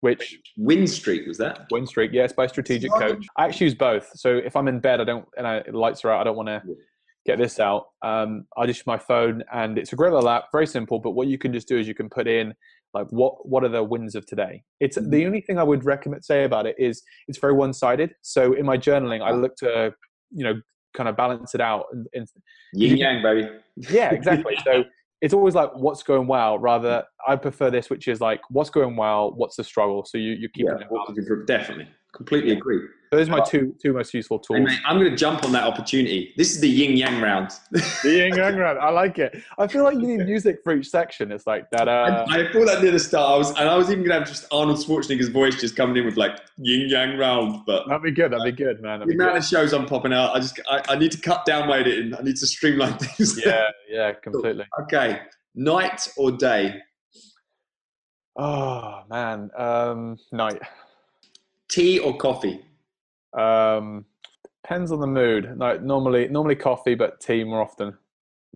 [0.00, 1.66] which Win streak was that?
[1.70, 3.26] win streak, yes, by Strategic Coach.
[3.36, 4.10] I actually use both.
[4.14, 6.36] So if I'm in bed, I don't, and I, the lights are out, I don't
[6.36, 6.62] want to
[7.26, 7.86] get this out.
[8.02, 10.98] Um, I just use my phone, and it's a great little app, very simple.
[10.98, 12.54] But what you can just do is you can put in
[12.94, 14.62] like what what are the wins of today.
[14.80, 15.10] It's Mhm.
[15.10, 18.14] the only thing I would recommend say about it is it's very one sided.
[18.22, 19.94] So in my journaling, I look to
[20.32, 20.60] you know
[20.94, 22.26] kind of balance it out and, and
[22.72, 23.48] Yin yang, baby.
[23.76, 24.56] yeah, exactly.
[24.64, 24.84] so
[25.20, 26.58] it's always like what's going well.
[26.58, 30.04] Rather, I prefer this, which is like what's going well, what's the struggle.
[30.04, 30.86] So you you keep Yeah, it.
[30.90, 31.46] what could improve?
[31.46, 31.88] definitely.
[32.12, 32.80] Completely agree.
[33.10, 34.68] Those are my two two most useful Hey, tools.
[34.70, 36.32] mate, I'm going to jump on that opportunity.
[36.36, 37.50] This is the yin yang round.
[37.72, 38.78] The yin yang round.
[38.78, 39.42] I like it.
[39.58, 41.32] I feel like you need music for each section.
[41.32, 41.88] It's like that.
[41.88, 43.34] Uh, I, I thought that near the start.
[43.34, 45.96] I was, and I was even going to have just Arnold Schwarzenegger's voice just coming
[45.96, 47.64] in with like yin yang round.
[47.66, 48.30] But that'd be good.
[48.30, 49.00] That'd be good, man.
[49.00, 49.38] the That'd be amount good.
[49.42, 52.14] of shows I'm popping out, I just I, I need to cut down my editing.
[52.14, 53.44] I need to streamline things.
[53.44, 54.66] Yeah, yeah, completely.
[54.82, 55.22] okay.
[55.56, 56.76] Night or day?
[58.36, 60.60] Oh man, um, night.
[61.68, 62.60] Tea or coffee?
[63.32, 64.04] Um,
[64.62, 65.56] depends on the mood.
[65.56, 67.96] Like normally, normally coffee, but tea more often.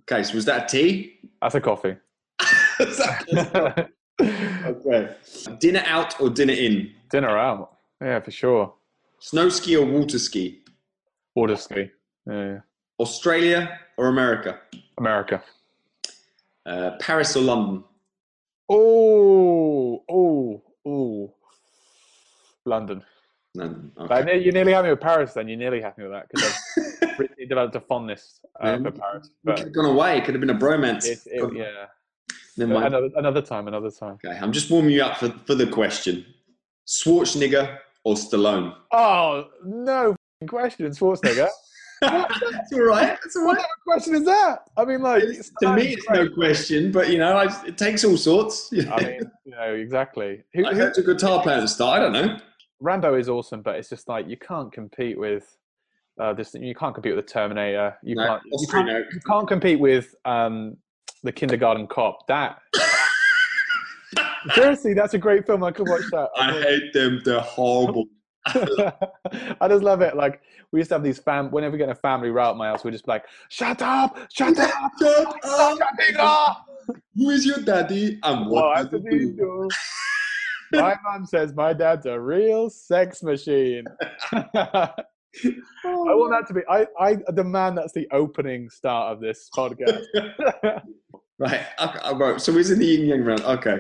[0.02, 1.18] Okay, so was that a tea?
[1.40, 1.96] That's a coffee.
[4.20, 5.16] okay.
[5.58, 6.92] Dinner out or dinner in?
[7.10, 7.76] Dinner out.
[8.00, 8.74] Yeah, for sure.
[9.20, 10.60] Snow ski or water ski?
[11.34, 11.90] Water ski.
[12.26, 12.58] Yeah.
[12.98, 14.60] Australia or America?
[14.98, 15.42] America.
[16.66, 17.84] Uh, Paris or London?
[18.68, 21.34] Oh, oh, oh.
[22.64, 23.02] London.
[23.54, 24.38] But Okay.
[24.42, 25.48] you nearly had me with Paris then.
[25.48, 26.54] You nearly had me with that because
[27.02, 29.30] I've really developed a fondness uh, for Paris.
[29.44, 30.18] But could have gone away.
[30.18, 31.06] It could have been a bromance.
[31.06, 31.86] it, it, yeah.
[32.56, 32.86] Never mind.
[32.86, 34.18] Another, another time, another time.
[34.24, 36.24] Okay, I'm just warming you up for, for the question.
[36.86, 38.74] Schwarzenegger or Stallone?
[38.92, 40.16] Oh, no
[40.48, 41.48] question, Schwarzenegger.
[42.00, 43.16] That's all right.
[43.24, 44.58] It's all what kind of question is that?
[44.76, 48.04] I mean, like, It's- to me, it's no question, but you know, I, it takes
[48.04, 48.70] all sorts.
[48.72, 50.42] I mean, you know, exactly.
[50.54, 52.00] Who, I who, heard a guitar player at the start.
[52.00, 52.38] I don't know.
[52.84, 55.56] Rambo is awesome, but it's just like you can't compete with
[56.20, 56.54] uh, this.
[56.54, 57.96] You can't compete with the Terminator.
[58.02, 58.42] You No, can't.
[58.44, 60.76] You can't, you can't compete with um,
[61.22, 62.26] the Kindergarten Cop.
[62.28, 62.58] That
[64.54, 65.64] seriously, that's a great film.
[65.64, 66.28] I could watch that.
[66.36, 67.22] I hate them.
[67.24, 68.04] They're horrible.
[68.46, 70.14] I just love it.
[70.14, 71.50] Like we used to have these fam.
[71.50, 74.18] Whenever we get a family route at my house, we just be like, "Shut up!
[74.30, 74.92] Shut up!
[75.00, 75.78] Shut up.
[75.78, 76.66] Shutting up!"
[77.16, 79.70] Who is your daddy and what What does does he he do?
[80.80, 83.84] My mom says my dad's a real sex machine.
[84.32, 84.90] I
[85.84, 86.60] want that to be.
[86.68, 90.02] I, I demand that's the opening start of this podcast.
[91.38, 91.62] Right.
[91.80, 92.40] Okay, uh, right.
[92.40, 93.42] So we're in the yin yang round.
[93.42, 93.78] Okay.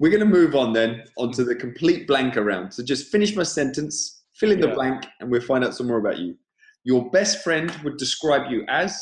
[0.00, 2.74] We're going to move on then onto the complete blank round.
[2.74, 5.98] So just finish my sentence, fill in the blank, and we'll find out some more
[5.98, 6.34] about you.
[6.82, 9.00] Your best friend would describe you as.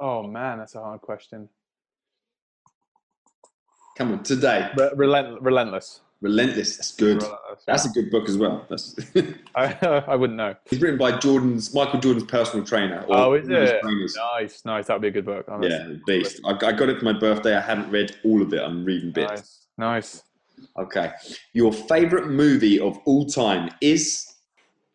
[0.00, 1.48] oh man, that's a hard question.
[3.96, 4.68] Come on, today.
[4.76, 6.00] Re- relent- relentless.
[6.26, 6.76] Relentless.
[6.76, 7.22] That's good.
[7.66, 8.66] That's a good book as well.
[8.68, 8.96] That's
[9.54, 10.56] I, I wouldn't know.
[10.70, 13.04] it's written by Jordan's Michael Jordan's personal trainer.
[13.08, 13.80] Oh, is one of his it?
[13.80, 14.16] trainers.
[14.34, 14.86] Nice, nice.
[14.88, 15.44] That would be a good book.
[15.48, 16.40] Oh, Yeah, beast.
[16.44, 17.54] I, I got it for my birthday.
[17.56, 18.60] I haven't read all of it.
[18.60, 19.30] I'm reading bits.
[19.30, 20.22] Nice, nice.
[20.76, 21.12] Okay.
[21.52, 24.34] Your favorite movie of all time is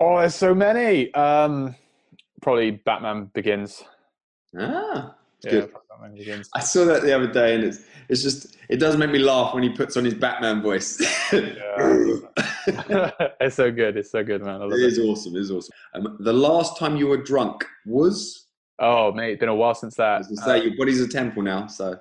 [0.02, 1.14] Oh, there's so many.
[1.14, 1.76] Um,
[2.42, 3.84] probably Batman Begins.
[4.60, 5.16] ah.
[5.44, 5.72] Yeah, Good.
[5.90, 6.50] Batman Begins.
[6.54, 9.54] I saw that the other day, and it's it's just it does make me laugh
[9.54, 11.02] when he puts on his Batman voice.
[13.42, 13.98] It's so good.
[13.98, 14.56] It's so good, man.
[14.62, 14.86] I love it it.
[14.86, 15.36] is awesome.
[15.36, 15.72] It is awesome.
[15.96, 18.46] Um, the last time you were drunk was,
[18.78, 20.22] Oh, mate, it's been a while since that.
[20.22, 21.66] as I say, your body's a temple now.
[21.68, 21.98] So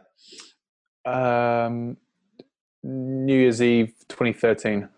[1.07, 1.97] Um,
[2.83, 4.89] New Year's Eve 2013.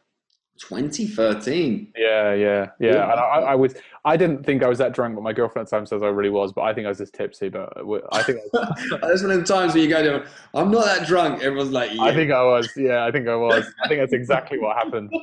[0.69, 1.93] 2013.
[1.97, 2.93] Yeah, yeah, yeah.
[2.93, 3.11] Yeah.
[3.11, 5.71] And I, I was, I didn't think I was that drunk, but my girlfriend at
[5.71, 6.53] the time says I really was.
[6.53, 7.49] But I think I was just tipsy.
[7.49, 7.73] But
[8.13, 10.25] I think, I, was, That's one of the times where you go.
[10.55, 11.43] I'm not that drunk.
[11.43, 12.03] Everyone's like, yeah.
[12.03, 12.69] I think I was.
[12.77, 13.67] Yeah, I think I was.
[13.83, 15.13] I think that's exactly what happened.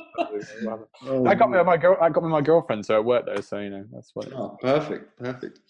[1.06, 1.96] Oh, I got me my girl.
[2.00, 3.40] I got me my girlfriend, so it worked though.
[3.40, 4.32] So you know, that's what.
[4.32, 5.60] oh, perfect, perfect.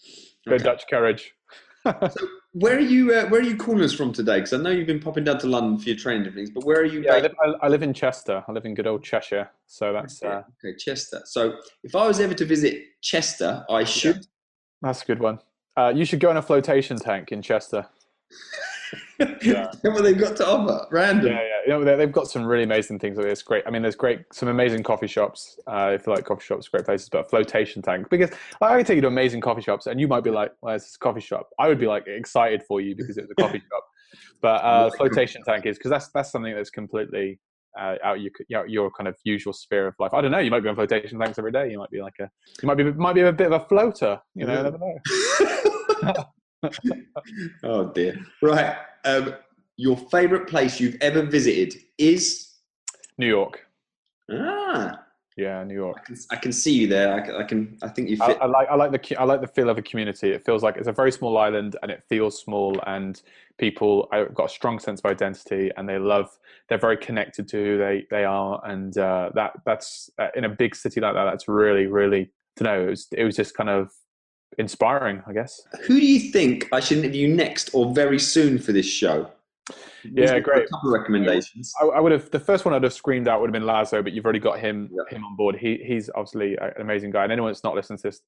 [0.45, 0.63] Good Okay.
[0.63, 1.33] Dutch courage.
[2.53, 3.13] Where are you?
[3.13, 4.37] Uh, where are you calling us from today?
[4.37, 6.49] Because I know you've been popping down to London for your training and things.
[6.49, 7.01] But where are you?
[7.01, 8.43] Yeah, I live, I, I live in Chester.
[8.47, 9.49] I live in good old Cheshire.
[9.67, 11.21] So that's uh, okay, Chester.
[11.25, 14.25] So if I was ever to visit Chester, I should.
[14.81, 15.39] that's a good one.
[15.77, 17.85] Uh, you should go in a flotation tank in Chester.
[19.43, 19.71] Yeah.
[19.83, 20.87] what they've got to offer.
[20.91, 21.31] Random.
[21.31, 21.73] Yeah, yeah.
[21.77, 23.17] You know, they- they've got some really amazing things.
[23.17, 23.63] Like It's great.
[23.67, 25.59] I mean, there's great, some amazing coffee shops.
[25.67, 27.09] Uh, if you like coffee shops, great places.
[27.09, 30.07] But flotation tank, because like, I can take you to amazing coffee shops, and you
[30.07, 32.95] might be like, "Well, it's this coffee shop." I would be like excited for you
[32.95, 33.83] because it's a coffee shop.
[34.41, 37.39] But uh, flotation tank is because that's that's something that's completely
[37.79, 40.13] uh, out your your- your kind of usual sphere of life.
[40.13, 40.39] I don't know.
[40.39, 41.69] You might be on flotation tanks every day.
[41.71, 42.29] You might be like a,
[42.61, 44.19] you might be might be a bit of a floater.
[44.35, 44.59] You know, Yeah.
[44.59, 44.77] I never
[46.03, 46.23] know.
[47.63, 48.19] oh dear.
[48.41, 48.75] Right.
[49.05, 49.33] Um,
[49.81, 52.51] your favourite place you've ever visited is
[53.17, 53.65] New York.
[54.31, 55.03] Ah,
[55.35, 55.97] Yeah, New York.
[55.97, 57.15] I can, I can see you there.
[57.15, 57.77] I can, I can.
[57.81, 58.37] I think you I, fit.
[58.41, 60.29] I like I like the I like the feel of a community.
[60.29, 63.19] It feels like it's a very small island, and it feels small, and
[63.57, 66.29] people have got a strong sense of identity, and they love.
[66.69, 70.49] They're very connected to who they they are, and uh, that that's uh, in a
[70.49, 71.25] big city like that.
[71.25, 72.83] That's really really to know.
[72.83, 73.89] It was it was just kind of
[74.59, 75.59] inspiring, I guess.
[75.87, 79.31] Who do you think I should interview next or very soon for this show?
[80.03, 80.65] Yeah, great.
[80.65, 81.73] A couple of recommendations.
[81.81, 84.01] I, I would have the first one I'd have screamed out would have been Lazo,
[84.01, 85.15] but you've already got him Yeah.
[85.15, 85.55] him on board.
[85.55, 88.21] He he's obviously an amazing guy, and anyone that's not listened to this,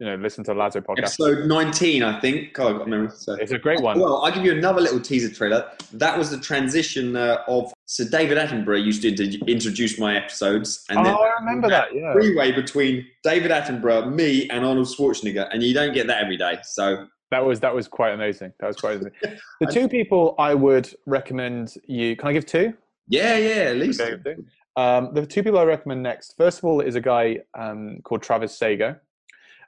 [0.00, 0.98] you know, listen to Lazo podcast.
[0.98, 2.52] Episode 19, I think.
[2.52, 3.10] God, got memory.
[3.14, 3.34] So.
[3.34, 4.00] It's a great one.
[4.00, 5.70] Well, I'll give you another little teaser trailer.
[5.92, 10.98] That was the transition uh, of Sir David Attenborough used to introduce my episodes, and
[10.98, 11.94] oh, then I remember that.
[11.94, 12.12] Yeah.
[12.12, 16.58] freeway between David Attenborough, me, and Arnold Schwarzenegger, and you don't get that every day.
[16.64, 18.52] So That was that was quite amazing.
[18.60, 19.10] That was quite amazing.
[19.60, 22.14] The two people I would recommend you.
[22.14, 22.74] Can I give two?
[23.08, 24.00] yeah, yeah, at least.
[24.00, 24.36] Okay.
[24.76, 26.36] Um, the two people I recommend next.
[26.36, 28.94] First of all, is a guy um, called Travis Sago,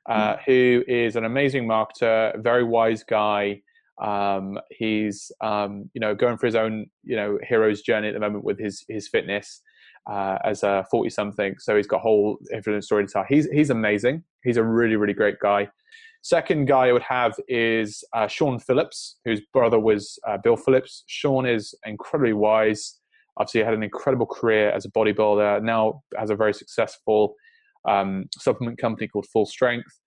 [0.08, 3.62] uh, who is an amazing marketer, very wise guy.
[4.00, 8.20] Um, he's um, you know going for his own you know hero's journey at the
[8.20, 9.60] moment with his his fitness
[10.08, 11.56] uh, as a forty something.
[11.58, 13.24] So he's got a whole different story to tell.
[13.28, 14.22] He's he's amazing.
[14.44, 15.68] He's a really really great guy.
[16.26, 21.04] Second guy I would have is uh, Shawn Phillips, whose brother was uh, Bill Phillips.
[21.06, 22.98] Shawn is incredibly wise.
[23.36, 25.62] Obviously, had an incredible career as a bodybuilder.
[25.62, 27.36] Now has a very successful
[27.88, 30.00] um, supplement company called Full Strength.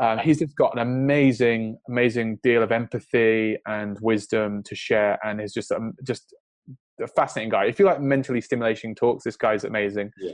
[0.00, 5.38] Uh, he's just got an amazing, amazing deal of empathy and wisdom to share, and
[5.38, 6.34] is just um, just
[6.98, 7.66] a fascinating guy.
[7.66, 10.12] If you like mentally stimulating talks, this guy's amazing.
[10.16, 10.32] Yeah.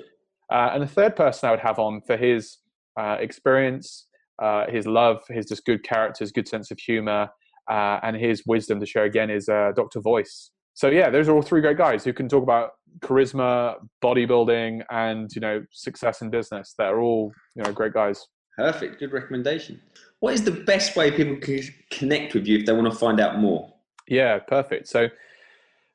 [0.48, 2.58] Uh, and the third person I would have on for his
[2.96, 4.06] uh, experience,
[4.44, 7.28] uh, his love, his just good character, his good sense of humor,
[7.70, 10.00] uh, and his wisdom to share again is uh, Dr.
[10.00, 10.50] Voice.
[10.74, 15.30] So yeah, those are all three great guys who can talk about charisma, bodybuilding, and
[15.34, 16.74] you know success in business.
[16.76, 18.26] They're all you know great guys.
[18.58, 19.00] Perfect.
[19.00, 19.80] Good recommendation.
[20.20, 23.20] What is the best way people can connect with you if they want to find
[23.20, 23.72] out more?
[24.08, 24.88] Yeah, perfect.
[24.88, 25.08] So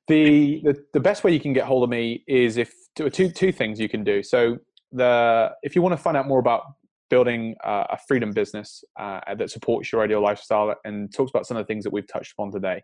[0.07, 3.29] the the, the best way you can get hold of me is if two two
[3.29, 4.23] two things you can do.
[4.23, 4.57] So
[4.91, 6.63] the if you want to find out more about
[7.09, 11.57] building uh, a freedom business uh, that supports your ideal lifestyle and talks about some
[11.57, 12.81] of the things that we've touched upon today,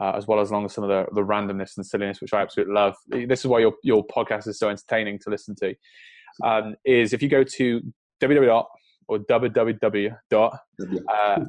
[0.00, 2.42] uh, as well as along with some of the, the randomness and silliness, which I
[2.42, 2.94] absolutely love.
[3.08, 5.74] This is why your your podcast is so entertaining to listen to.
[6.44, 7.80] Um, is if you go to
[8.20, 8.64] www
[9.08, 10.58] or www dot
[11.12, 11.40] uh,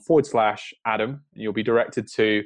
[0.00, 1.22] forward slash Adam.
[1.34, 2.42] You'll be directed to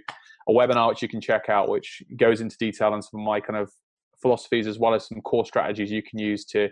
[0.48, 3.40] a webinar which you can check out, which goes into detail on some of my
[3.40, 3.72] kind of
[4.20, 6.68] philosophies as well as some core strategies you can use to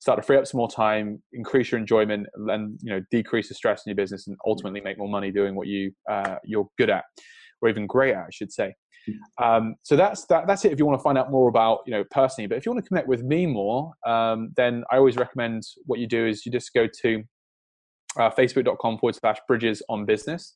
[0.00, 3.54] start to free up some more time, increase your enjoyment, and you know decrease the
[3.54, 6.90] stress in your business, and ultimately make more money doing what you uh, you're good
[6.90, 7.04] at,
[7.62, 8.74] or even great at, I should say.
[9.42, 10.72] Um, so that's that, that's it.
[10.72, 12.84] If you want to find out more about you know personally, but if you want
[12.84, 16.52] to connect with me more, um, then I always recommend what you do is you
[16.52, 17.22] just go to
[18.18, 20.54] uh, facebook.com forward slash bridges on business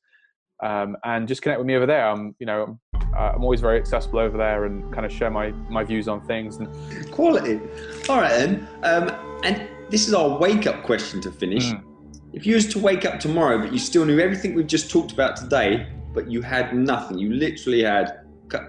[0.62, 2.09] um, and just connect with me over there.
[2.09, 2.79] I'm, you know,
[3.16, 6.21] uh, I'm always very accessible over there and kind of share my, my views on
[6.21, 6.57] things.
[6.57, 6.68] And
[7.11, 7.61] Quality.
[8.09, 8.68] All right, then.
[8.83, 11.64] Um, and this is our wake up question to finish.
[11.64, 11.85] Mm.
[12.33, 15.12] If you was to wake up tomorrow, but you still knew everything we've just talked
[15.12, 18.21] about today, but you had nothing, you literally had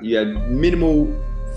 [0.01, 1.07] you had minimal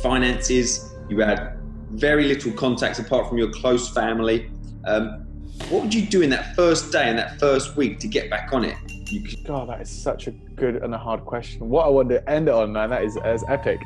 [0.01, 1.59] finances, you had
[1.91, 4.51] very little contacts apart from your close family.
[4.87, 5.27] Um,
[5.69, 8.53] what would you do in that first day and that first week to get back
[8.53, 8.77] on it?
[9.21, 11.69] Could, God, that is such a good and a hard question.
[11.69, 13.81] What I want to end it on, man, that is as epic.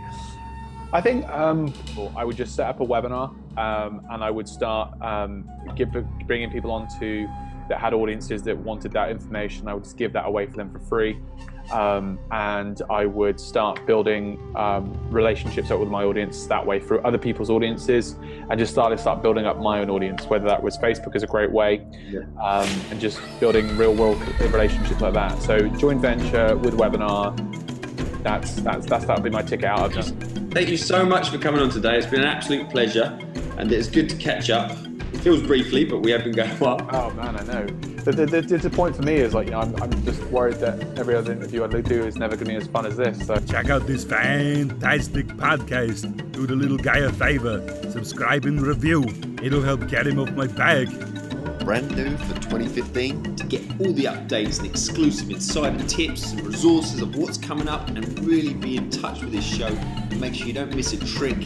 [0.92, 1.74] I think um,
[2.16, 5.88] I would just set up a webinar um, and I would start um, give,
[6.26, 7.26] bringing people onto
[7.68, 9.66] that had audiences that wanted that information.
[9.68, 11.18] I would just give that away for them for free.
[11.72, 17.00] Um, and I would start building um, relationships up with my audience that way through
[17.00, 18.16] other people's audiences,
[18.50, 20.24] and just started start building up my own audience.
[20.26, 22.20] Whether that was Facebook is a great way, Yeah.
[22.42, 25.40] um, and just building real world relationships like that.
[25.42, 27.34] So joint venture with webinar.
[28.22, 30.14] That's that's that's that would be my ticket out of just
[30.50, 31.98] Thank you so much for coming on today.
[31.98, 33.18] It's been an absolute pleasure,
[33.58, 34.72] and it's good to catch up.
[35.26, 36.88] It feels briefly, but we have been going up.
[36.94, 37.66] Oh man, I know.
[37.66, 40.58] The, the, the, the point for me is like you know I'm, I'm just worried
[40.58, 43.26] that every other interview I do is never going to be as fun as this.
[43.26, 46.30] So Check out this fantastic podcast.
[46.30, 47.58] Do the little guy a favor.
[47.90, 49.02] Subscribe and review.
[49.42, 50.86] It'll help get him off my back.
[51.66, 53.34] Brand new for 2015.
[53.34, 57.88] to get all the updates and exclusive insider tips and resources of what's coming up
[57.88, 59.70] and really be in touch with this show
[60.20, 61.36] make sure you don't miss a trick,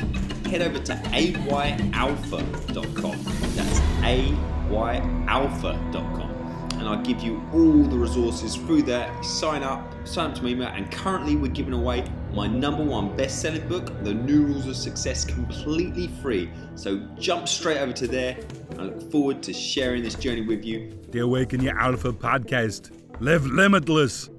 [0.46, 3.18] head over to ayalpha.com.
[3.56, 6.30] That's ayalpha.com.
[6.78, 9.10] And I'll give you all the resources through there.
[9.22, 10.68] Sign up sign up to my email.
[10.68, 14.76] And currently, we're giving away my number one best selling book, The New Rules of
[14.76, 16.50] Success, completely free.
[16.74, 18.36] So jump straight over to there.
[18.78, 20.98] I look forward to sharing this journey with you.
[21.10, 22.90] The Awaken Your Alpha podcast.
[23.20, 24.30] Live limitless.